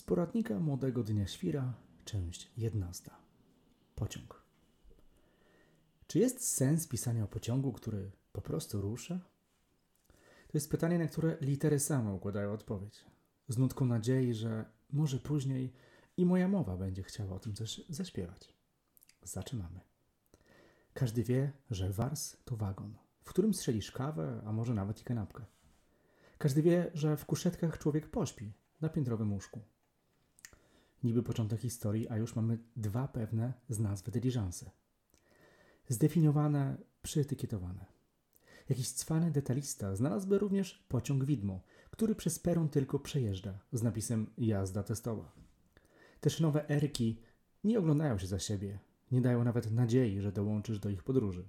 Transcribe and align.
Z 0.00 0.02
poradnika 0.02 0.60
Młodego 0.60 1.02
Dnia 1.02 1.26
Świra, 1.26 1.74
część 2.04 2.50
11. 2.56 3.10
Pociąg. 3.94 4.42
Czy 6.06 6.18
jest 6.18 6.48
sens 6.48 6.88
pisania 6.88 7.24
o 7.24 7.26
pociągu, 7.26 7.72
który 7.72 8.10
po 8.32 8.40
prostu 8.40 8.80
rusza? 8.80 9.20
To 10.48 10.54
jest 10.54 10.70
pytanie, 10.70 10.98
na 10.98 11.06
które 11.06 11.36
litery 11.40 11.78
same 11.78 12.12
układają 12.12 12.52
odpowiedź. 12.52 13.04
Z 13.48 13.58
nutką 13.58 13.86
nadziei, 13.86 14.34
że 14.34 14.64
może 14.90 15.18
później 15.18 15.72
i 16.16 16.26
moja 16.26 16.48
mowa 16.48 16.76
będzie 16.76 17.02
chciała 17.02 17.36
o 17.36 17.38
tym 17.38 17.54
coś 17.54 17.80
zaśpiewać. 17.88 18.54
Zaczynamy. 19.22 19.80
Każdy 20.94 21.22
wie, 21.22 21.52
że 21.70 21.90
wars 21.90 22.36
to 22.44 22.56
wagon, 22.56 22.94
w 23.22 23.28
którym 23.28 23.54
strzelisz 23.54 23.92
kawę, 23.92 24.42
a 24.46 24.52
może 24.52 24.74
nawet 24.74 25.00
i 25.00 25.04
kanapkę. 25.04 25.44
Każdy 26.38 26.62
wie, 26.62 26.90
że 26.94 27.16
w 27.16 27.26
kuszetkach 27.26 27.78
człowiek 27.78 28.10
pośpi 28.10 28.52
na 28.80 28.88
piętrowym 28.88 29.32
łóżku. 29.32 29.60
Niby 31.02 31.22
początek 31.22 31.60
historii, 31.60 32.08
a 32.08 32.16
już 32.16 32.36
mamy 32.36 32.58
dwa 32.76 33.08
pewne 33.08 33.52
z 33.68 33.78
nazwy 33.78 34.10
dyliżanse. 34.10 34.70
Zdefiniowane, 35.88 36.76
przyetykietowane. 37.02 37.86
Jakiś 38.68 38.92
cwany 38.92 39.30
detalista 39.30 39.96
znalazłby 39.96 40.38
również 40.38 40.84
pociąg 40.88 41.24
widmo, 41.24 41.60
który 41.90 42.14
przez 42.14 42.38
peron 42.38 42.68
tylko 42.68 42.98
przejeżdża 42.98 43.58
z 43.72 43.82
napisem 43.82 44.26
jazda 44.38 44.82
testowa. 44.82 45.32
Też 46.20 46.40
nowe 46.40 46.68
erki 46.68 47.20
nie 47.64 47.78
oglądają 47.78 48.18
się 48.18 48.26
za 48.26 48.38
siebie, 48.38 48.78
nie 49.12 49.20
dają 49.20 49.44
nawet 49.44 49.70
nadziei, 49.70 50.20
że 50.20 50.32
dołączysz 50.32 50.78
do 50.78 50.90
ich 50.90 51.02
podróży. 51.02 51.48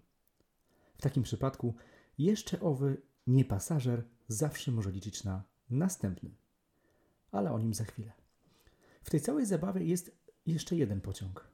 W 0.97 1.01
takim 1.01 1.23
przypadku 1.23 1.75
jeszcze 2.17 2.59
owy 2.59 3.01
nie 3.27 3.45
pasażer 3.45 4.03
zawsze 4.27 4.71
może 4.71 4.91
liczyć 4.91 5.23
na 5.23 5.43
następny. 5.69 6.35
Ale 7.31 7.51
o 7.51 7.59
nim 7.59 7.73
za 7.73 7.83
chwilę. 7.83 8.20
W 9.03 9.09
tej 9.09 9.21
całej 9.21 9.45
zabawie 9.45 9.85
jest 9.85 10.21
jeszcze 10.45 10.75
jeden 10.75 11.01
pociąg. 11.01 11.47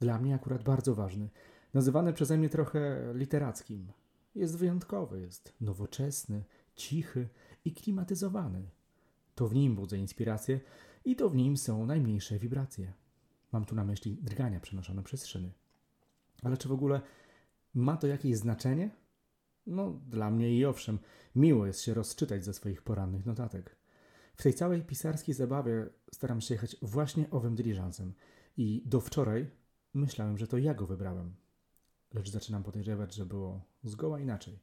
Dla 0.00 0.18
mnie 0.18 0.34
akurat 0.34 0.62
bardzo 0.62 0.94
ważny, 0.94 1.30
nazywany 1.74 2.12
przeze 2.12 2.38
mnie 2.38 2.48
trochę 2.48 3.12
literackim. 3.14 3.92
Jest 4.34 4.56
wyjątkowy, 4.56 5.20
jest 5.20 5.54
nowoczesny, 5.60 6.44
cichy 6.74 7.28
i 7.64 7.72
klimatyzowany. 7.74 8.70
To 9.34 9.48
w 9.48 9.54
nim 9.54 9.74
budzę 9.76 9.98
inspirację 9.98 10.60
i 11.04 11.16
to 11.16 11.28
w 11.28 11.36
nim 11.36 11.56
są 11.56 11.86
najmniejsze 11.86 12.38
wibracje. 12.38 12.92
Mam 13.52 13.64
tu 13.64 13.74
na 13.74 13.84
myśli 13.84 14.18
drgania 14.22 14.60
przenoszone 14.60 15.02
przez 15.02 15.26
szyny. 15.26 15.52
Ale 16.42 16.56
czy 16.56 16.68
w 16.68 16.72
ogóle 16.72 17.00
ma 17.74 17.96
to 17.96 18.06
jakieś 18.06 18.36
znaczenie? 18.36 18.90
No, 19.66 20.00
dla 20.08 20.30
mnie 20.30 20.56
i 20.56 20.64
owszem, 20.64 20.98
miło 21.34 21.66
jest 21.66 21.80
się 21.80 21.94
rozczytać 21.94 22.44
ze 22.44 22.54
swoich 22.54 22.82
porannych 22.82 23.26
notatek. 23.26 23.76
W 24.38 24.42
tej 24.42 24.54
całej 24.54 24.82
pisarskiej 24.82 25.34
zabawie 25.34 25.86
staram 26.12 26.40
się 26.40 26.54
jechać 26.54 26.76
właśnie 26.82 27.30
owym 27.30 27.54
dyliżansem 27.54 28.14
i 28.56 28.82
do 28.86 29.00
wczoraj 29.00 29.50
myślałem, 29.94 30.38
że 30.38 30.46
to 30.46 30.58
ja 30.58 30.74
go 30.74 30.86
wybrałem. 30.86 31.34
Lecz 32.14 32.30
zaczynam 32.30 32.62
podejrzewać, 32.62 33.14
że 33.14 33.26
było 33.26 33.64
zgoła 33.84 34.20
inaczej. 34.20 34.58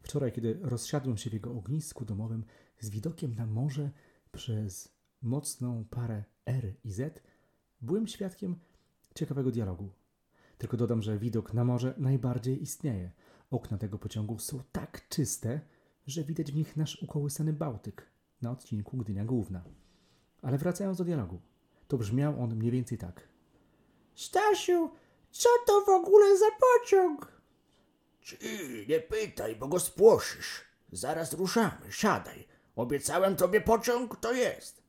Wczoraj, 0.00 0.32
kiedy 0.32 0.58
rozsiadłem 0.62 1.16
się 1.16 1.30
w 1.30 1.32
jego 1.32 1.52
ognisku 1.52 2.04
domowym 2.04 2.44
z 2.80 2.90
widokiem 2.90 3.34
na 3.34 3.46
morze 3.46 3.90
przez 4.32 4.88
mocną 5.22 5.84
parę 5.90 6.24
R 6.46 6.74
i 6.84 6.92
Z, 6.92 7.22
byłem 7.80 8.06
świadkiem 8.06 8.56
ciekawego 9.14 9.50
dialogu. 9.50 9.90
Tylko 10.58 10.76
dodam, 10.76 11.02
że 11.02 11.18
widok 11.18 11.54
na 11.54 11.64
morze 11.64 11.94
najbardziej 11.98 12.62
istnieje. 12.62 13.10
Okna 13.50 13.78
tego 13.78 13.98
pociągu 13.98 14.38
są 14.38 14.62
tak 14.72 15.08
czyste, 15.08 15.60
że 16.06 16.24
widać 16.24 16.52
w 16.52 16.56
nich 16.56 16.76
nasz 16.76 17.02
ukołysany 17.02 17.52
Bałtyk 17.52 18.12
na 18.42 18.50
odcinku 18.50 18.96
Gdynia 18.96 19.24
Główna. 19.24 19.62
Ale 20.42 20.58
wracając 20.58 20.98
do 20.98 21.04
dialogu, 21.04 21.40
to 21.88 21.98
brzmiał 21.98 22.42
on 22.42 22.56
mniej 22.56 22.70
więcej 22.70 22.98
tak. 22.98 23.28
Stasiu, 24.14 24.90
co 25.30 25.48
to 25.66 25.80
w 25.80 25.88
ogóle 25.88 26.38
za 26.38 26.46
pociąg? 26.60 27.42
Ci, 28.20 28.36
nie 28.88 29.00
pytaj, 29.00 29.56
bo 29.56 29.68
go 29.68 29.80
spłoszysz. 29.80 30.64
Zaraz 30.92 31.32
ruszamy, 31.32 31.92
siadaj. 31.92 32.48
Obiecałem 32.76 33.36
tobie 33.36 33.60
pociąg, 33.60 34.16
to 34.16 34.32
jest. 34.32 34.82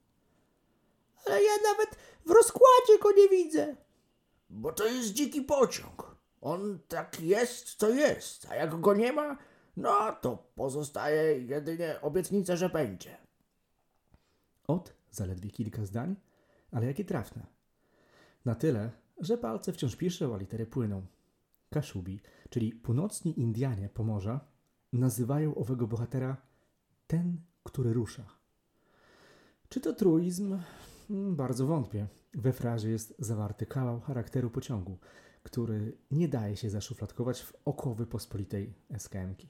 Ale 1.26 1.44
ja 1.44 1.52
nawet 1.64 1.96
w 2.26 2.32
rozkładzie 2.32 3.00
go 3.02 3.12
nie 3.12 3.30
widzę. 3.30 3.76
Bo 4.50 4.72
to 4.72 4.86
jest 4.86 5.14
dziki 5.14 5.42
pociąg. 5.42 6.16
On 6.42 6.80
tak 6.88 7.22
jest, 7.22 7.76
co 7.76 7.90
jest, 7.90 8.48
a 8.50 8.56
jak 8.56 8.80
go 8.82 8.94
nie 8.94 9.14
ma, 9.14 9.38
no 9.78 10.16
to 10.22 10.38
pozostaje 10.56 11.40
jedynie 11.40 12.02
obietnica, 12.02 12.56
że 12.56 12.70
będzie. 12.70 13.18
Od 14.68 14.94
zaledwie 15.12 15.50
kilka 15.50 15.86
zdań, 15.86 16.16
ale 16.72 16.86
jakie 16.88 17.06
trafne. 17.06 17.46
Na 18.46 18.56
tyle, 18.56 18.92
że 19.20 19.38
palce 19.38 19.74
wciąż 19.74 19.96
piszą, 19.96 20.36
a 20.36 20.38
litery 20.38 20.66
płyną. 20.66 21.06
Kaszubi, 21.70 22.20
czyli 22.50 22.74
północni 22.74 23.40
Indianie 23.40 23.90
Pomorza, 23.90 24.40
nazywają 24.94 25.56
owego 25.56 25.88
bohatera 25.88 26.38
ten, 27.08 27.42
który 27.64 27.94
rusza. 27.94 28.26
Czy 29.70 29.82
to 29.82 29.94
truizm? 29.94 30.60
Hmm, 31.08 31.36
Bardzo 31.36 31.68
wątpię. 31.68 32.08
We 32.34 32.54
frazie 32.54 32.90
jest 32.90 33.16
zawarty 33.20 33.66
kawał 33.66 34.00
charakteru 34.00 34.50
pociągu, 34.50 34.98
który 35.44 35.98
nie 36.12 36.28
daje 36.28 36.58
się 36.58 36.70
zaszufladkować 36.70 37.42
w 37.42 37.54
okowy 37.66 38.06
pospolitej 38.06 38.74
SKM-ki. 38.98 39.50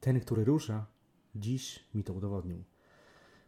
Ten, 0.00 0.20
który 0.20 0.44
rusza, 0.44 0.86
dziś 1.34 1.84
mi 1.94 2.04
to 2.04 2.12
udowodnił. 2.14 2.64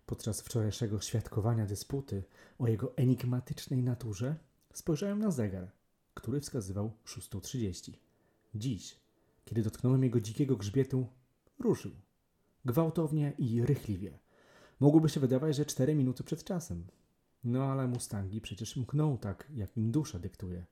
Podczas 0.08 0.40
wczorajszego 0.40 1.00
świadkowania 1.00 1.66
dysputy 1.66 2.22
o 2.58 2.68
jego 2.68 2.96
enigmatycznej 2.96 3.82
naturze 3.82 4.36
spojrzałem 4.72 5.18
na 5.18 5.30
zegar, 5.30 5.72
który 6.14 6.40
wskazywał 6.40 6.92
6.30. 7.06 7.92
Dziś, 8.54 9.00
kiedy 9.44 9.62
dotknąłem 9.62 10.02
jego 10.04 10.20
dzikiego 10.20 10.56
grzbietu, 10.56 11.06
ruszył. 11.58 11.92
Gwałtownie 12.64 13.32
i 13.38 13.62
rychliwie. 13.62 14.18
Mogłoby 14.80 15.08
się 15.08 15.20
wydawać, 15.20 15.56
że 15.56 15.64
4 15.64 15.94
minuty 15.94 16.24
przed 16.24 16.44
czasem. 16.44 16.86
No 17.44 17.64
ale 17.64 17.88
Mustangi 17.88 18.40
przecież 18.40 18.76
mkną 18.76 19.18
tak, 19.18 19.48
jak 19.54 19.76
im 19.76 19.90
dusza 19.90 20.18
dyktuje. 20.18 20.64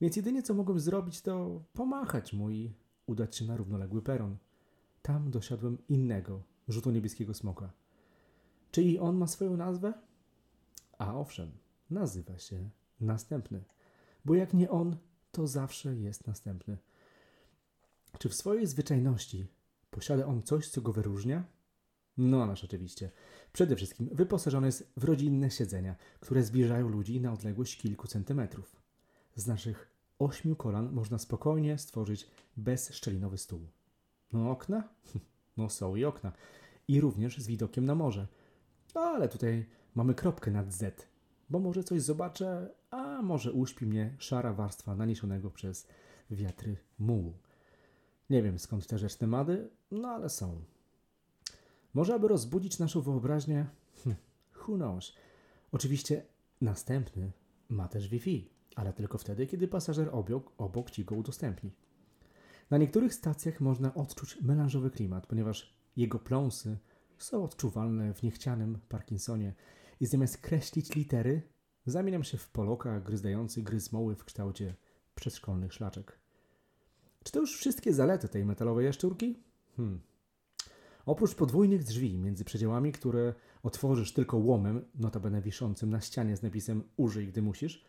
Więc 0.00 0.16
jedynie 0.16 0.42
co 0.42 0.54
mogłem 0.54 0.80
zrobić, 0.80 1.22
to 1.22 1.62
pomachać 1.72 2.32
mu 2.32 2.50
i 2.50 2.72
udać 3.06 3.36
się 3.36 3.44
na 3.44 3.56
równoległy 3.56 4.02
peron. 4.02 4.36
Tam 5.02 5.30
dosiadłem 5.30 5.78
innego, 5.88 6.42
żółto-niebieskiego 6.68 7.34
smoka. 7.34 7.79
Czy 8.70 8.82
i 8.82 8.98
on 8.98 9.16
ma 9.16 9.26
swoją 9.26 9.56
nazwę? 9.56 9.92
A 10.98 11.14
owszem, 11.14 11.50
nazywa 11.90 12.38
się 12.38 12.70
Następny. 13.00 13.64
Bo 14.24 14.34
jak 14.34 14.54
nie 14.54 14.70
on, 14.70 14.96
to 15.32 15.46
zawsze 15.46 15.96
jest 15.96 16.26
następny. 16.26 16.78
Czy 18.18 18.28
w 18.28 18.34
swojej 18.34 18.66
zwyczajności 18.66 19.46
posiada 19.90 20.26
on 20.26 20.42
coś, 20.42 20.68
co 20.68 20.80
go 20.80 20.92
wyróżnia? 20.92 21.44
No, 22.16 22.46
nasz 22.46 22.64
oczywiście. 22.64 23.10
Przede 23.52 23.76
wszystkim 23.76 24.08
wyposażony 24.12 24.66
jest 24.66 24.92
w 24.96 25.04
rodzinne 25.04 25.50
siedzenia, 25.50 25.96
które 26.20 26.42
zbliżają 26.42 26.88
ludzi 26.88 27.20
na 27.20 27.32
odległość 27.32 27.76
kilku 27.76 28.06
centymetrów. 28.06 28.76
Z 29.34 29.46
naszych 29.46 29.90
ośmiu 30.18 30.56
kolan 30.56 30.92
można 30.92 31.18
spokojnie 31.18 31.78
stworzyć 31.78 32.26
bezszczelinowy 32.56 33.38
stół. 33.38 33.60
No 34.32 34.50
okna? 34.50 34.88
No 35.56 35.70
są 35.70 35.96
i 35.96 36.04
okna. 36.04 36.32
I 36.88 37.00
również 37.00 37.38
z 37.38 37.46
widokiem 37.46 37.84
na 37.84 37.94
morze. 37.94 38.26
No, 38.94 39.00
ale 39.00 39.28
tutaj 39.28 39.66
mamy 39.94 40.14
kropkę 40.14 40.50
nad 40.50 40.72
Z, 40.72 41.08
bo 41.50 41.58
może 41.58 41.84
coś 41.84 42.02
zobaczę, 42.02 42.70
a 42.90 43.22
może 43.22 43.52
uśpi 43.52 43.86
mnie 43.86 44.14
szara 44.18 44.52
warstwa 44.52 44.96
naniesionego 44.96 45.50
przez 45.50 45.86
wiatry 46.30 46.76
mułu. 46.98 47.34
Nie 48.30 48.42
wiem 48.42 48.58
skąd 48.58 48.86
te 48.86 48.98
rzeczne 48.98 49.26
mady, 49.26 49.70
no 49.90 50.08
ale 50.08 50.28
są. 50.28 50.62
Może 51.94 52.14
aby 52.14 52.28
rozbudzić 52.28 52.78
naszą 52.78 53.00
wyobraźnię? 53.00 53.66
Hm, 54.04 54.16
who 54.56 54.74
knows? 54.76 55.14
Oczywiście 55.72 56.22
następny 56.60 57.32
ma 57.68 57.88
też 57.88 58.08
Wi-Fi, 58.08 58.50
ale 58.76 58.92
tylko 58.92 59.18
wtedy, 59.18 59.46
kiedy 59.46 59.68
pasażer 59.68 60.08
obok, 60.12 60.52
obok 60.58 60.90
ci 60.90 61.04
go 61.04 61.14
udostępni. 61.14 61.70
Na 62.70 62.78
niektórych 62.78 63.14
stacjach 63.14 63.60
można 63.60 63.94
odczuć 63.94 64.40
melanżowy 64.42 64.90
klimat, 64.90 65.26
ponieważ 65.26 65.74
jego 65.96 66.18
pląsy 66.18 66.78
są 67.22 67.44
odczuwalne 67.44 68.14
w 68.14 68.22
niechcianym 68.22 68.78
Parkinsonie 68.88 69.54
i 70.00 70.06
zamiast 70.06 70.38
kreślić 70.38 70.94
litery, 70.94 71.42
zamieniam 71.86 72.24
się 72.24 72.38
w 72.38 72.48
poloka 72.48 73.00
gryzdający 73.00 73.62
gryz 73.62 73.92
moły 73.92 74.16
w 74.16 74.24
kształcie 74.24 74.74
przedszkolnych 75.14 75.72
szlaczek. 75.72 76.18
Czy 77.24 77.32
to 77.32 77.40
już 77.40 77.56
wszystkie 77.56 77.94
zalety 77.94 78.28
tej 78.28 78.44
metalowej 78.44 78.86
jaszczurki? 78.86 79.42
Hmm. 79.76 80.00
Oprócz 81.06 81.34
podwójnych 81.34 81.84
drzwi 81.84 82.18
między 82.18 82.44
przedziałami, 82.44 82.92
które 82.92 83.34
otworzysz 83.62 84.12
tylko 84.12 84.36
łomem, 84.36 84.84
notabene 84.94 85.42
wiszącym 85.42 85.90
na 85.90 86.00
ścianie 86.00 86.36
z 86.36 86.42
napisem 86.42 86.82
użyj, 86.96 87.28
gdy 87.28 87.42
musisz, 87.42 87.84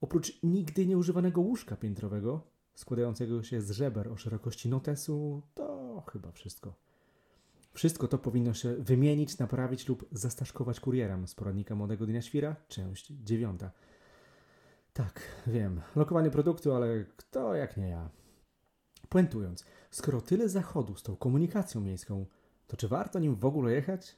oprócz 0.00 0.42
nigdy 0.42 0.86
nieużywanego 0.86 1.40
łóżka 1.40 1.76
piętrowego, 1.76 2.46
składającego 2.74 3.42
się 3.42 3.62
z 3.62 3.70
żeber 3.70 4.08
o 4.08 4.16
szerokości 4.16 4.68
notesu, 4.68 5.42
to 5.54 6.02
chyba 6.12 6.32
wszystko. 6.32 6.74
Wszystko 7.76 8.08
to 8.08 8.18
powinno 8.18 8.54
się 8.54 8.74
wymienić, 8.74 9.38
naprawić 9.38 9.88
lub 9.88 10.08
zastaszkować 10.12 10.80
kurierem 10.80 11.26
z 11.26 11.34
poradnika 11.34 11.74
Młodego 11.74 12.06
Dnia 12.06 12.22
Świra, 12.22 12.56
część 12.68 13.12
dziewiąta. 13.12 13.70
Tak, 14.92 15.20
wiem, 15.46 15.80
lokowanie 15.96 16.30
produktu, 16.30 16.74
ale 16.74 17.04
kto 17.16 17.54
jak 17.54 17.76
nie 17.76 17.88
ja. 17.88 18.10
Puentując, 19.08 19.64
skoro 19.90 20.20
tyle 20.20 20.48
zachodu 20.48 20.96
z 20.96 21.02
tą 21.02 21.16
komunikacją 21.16 21.80
miejską, 21.80 22.26
to 22.66 22.76
czy 22.76 22.88
warto 22.88 23.18
nim 23.18 23.34
w 23.34 23.44
ogóle 23.44 23.72
jechać? 23.72 24.16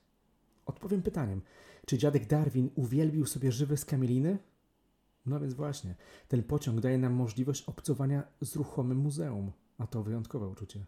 Odpowiem 0.67 1.03
pytaniem, 1.03 1.43
czy 1.87 1.99
dziadek 1.99 2.27
Darwin 2.27 2.71
uwielbił 2.75 3.27
sobie 3.27 3.53
żywe 3.53 3.77
skamieliny? 3.77 4.39
No 5.27 5.41
więc 5.41 5.55
właśnie, 5.55 5.95
ten 6.29 6.43
pociąg 6.43 6.81
daje 6.81 6.99
nam 6.99 7.13
możliwość 7.13 7.65
obcowania 7.65 8.23
z 8.41 8.57
ruchomym 8.57 8.99
muzeum, 8.99 9.53
a 9.79 9.87
to 9.87 10.03
wyjątkowe 10.03 10.49
uczucie. 10.49 10.85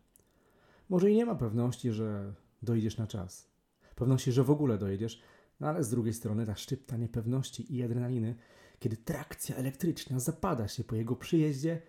Może 0.88 1.10
i 1.10 1.16
nie 1.16 1.26
ma 1.26 1.34
pewności, 1.34 1.92
że 1.92 2.34
dojdziesz 2.62 2.96
na 2.96 3.06
czas. 3.06 3.50
Pewności, 3.94 4.32
że 4.32 4.44
w 4.44 4.50
ogóle 4.50 4.78
dojedziesz, 4.78 5.22
no 5.60 5.68
ale 5.68 5.84
z 5.84 5.90
drugiej 5.90 6.14
strony 6.14 6.46
ta 6.46 6.56
szczypta 6.56 6.96
niepewności 6.96 7.76
i 7.76 7.82
adrenaliny, 7.82 8.34
kiedy 8.78 8.96
trakcja 8.96 9.56
elektryczna 9.56 10.20
zapada 10.20 10.68
się 10.68 10.84
po 10.84 10.96
jego 10.96 11.16
przyjeździe, 11.16 11.82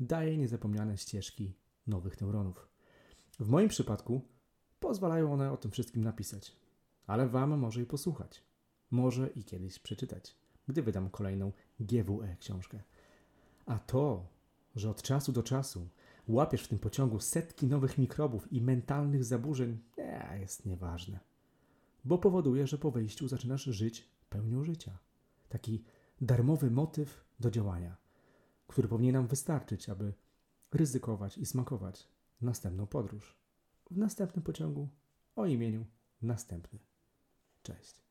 daje 0.00 0.36
niezapomniane 0.36 0.96
ścieżki 0.96 1.54
nowych 1.86 2.20
neuronów. 2.20 2.68
W 3.40 3.48
moim 3.48 3.68
przypadku 3.68 4.20
pozwalają 4.80 5.32
one 5.32 5.52
o 5.52 5.56
tym 5.56 5.70
wszystkim 5.70 6.04
napisać, 6.04 6.56
ale 7.06 7.28
Wam 7.28 7.58
może 7.58 7.82
i 7.82 7.86
posłuchać, 7.86 8.44
może 8.90 9.28
i 9.28 9.44
kiedyś 9.44 9.78
przeczytać, 9.78 10.36
gdy 10.68 10.82
wydam 10.82 11.10
kolejną 11.10 11.52
GWE 11.80 12.36
książkę. 12.40 12.82
A 13.66 13.78
to, 13.78 14.26
że 14.76 14.90
od 14.90 15.02
czasu 15.02 15.32
do 15.32 15.42
czasu 15.42 15.88
łapiesz 16.32 16.62
w 16.62 16.68
tym 16.68 16.78
pociągu 16.78 17.20
setki 17.20 17.66
nowych 17.66 17.98
mikrobów 17.98 18.52
i 18.52 18.60
mentalnych 18.62 19.24
zaburzeń, 19.24 19.78
nie, 19.98 20.38
jest 20.40 20.66
nieważne. 20.66 21.20
Bo 22.04 22.18
powoduje, 22.18 22.66
że 22.66 22.78
po 22.78 22.90
wyjściu 22.90 23.28
zaczynasz 23.28 23.64
żyć 23.64 24.08
pełnią 24.28 24.64
życia. 24.64 24.98
Taki 25.48 25.84
darmowy 26.20 26.70
motyw 26.70 27.24
do 27.40 27.50
działania, 27.50 27.96
który 28.66 28.88
powinien 28.88 29.12
nam 29.14 29.26
wystarczyć, 29.26 29.88
aby 29.88 30.12
ryzykować 30.72 31.38
i 31.38 31.46
smakować 31.46 32.08
następną 32.40 32.86
podróż 32.86 33.36
w 33.90 33.96
następnym 33.96 34.42
pociągu 34.42 34.88
o 35.36 35.46
imieniu 35.46 35.86
następny. 36.22 36.78
Cześć. 37.62 38.09